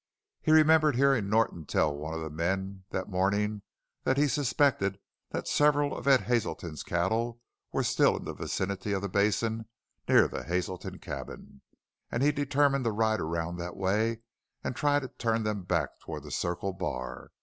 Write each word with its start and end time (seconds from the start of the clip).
He 0.41 0.49
remembered 0.51 0.95
hearing 0.95 1.29
Norton 1.29 1.63
tell 1.67 1.95
one 1.95 2.15
of 2.15 2.21
the 2.21 2.31
men 2.31 2.85
that 2.89 3.07
morning 3.07 3.61
that 4.03 4.17
he 4.17 4.27
suspected 4.27 4.97
that 5.29 5.47
several 5.47 5.95
of 5.95 6.07
Ed 6.07 6.21
Hazelton's 6.21 6.81
cattle 6.81 7.39
were 7.71 7.83
still 7.83 8.17
in 8.17 8.25
the 8.25 8.33
vicinity 8.33 8.93
of 8.93 9.03
the 9.03 9.09
basin 9.09 9.69
near 10.07 10.27
the 10.27 10.41
Hazelton 10.43 10.97
cabin, 10.97 11.61
and 12.11 12.23
he 12.23 12.31
determined 12.31 12.83
to 12.85 12.91
ride 12.91 13.19
around 13.21 13.57
that 13.57 13.77
way 13.77 14.21
and 14.63 14.75
try 14.75 14.99
to 14.99 15.07
turn 15.07 15.43
them 15.43 15.65
back 15.65 15.89
toward 15.99 16.23
the 16.23 16.31
Circle 16.31 16.73
Bar. 16.73 17.29